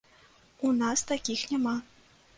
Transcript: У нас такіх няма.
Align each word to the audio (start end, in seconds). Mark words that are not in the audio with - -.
У 0.69 0.71
нас 0.79 1.05
такіх 1.13 1.47
няма. 1.53 1.75